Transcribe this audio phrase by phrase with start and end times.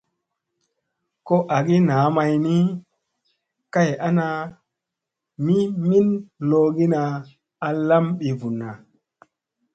[1.27, 2.55] Ko agi naa may ni
[3.73, 4.25] ,kay ana
[5.45, 6.07] mi min
[6.49, 7.01] loʼogina
[7.67, 8.69] a lam ɓivunna.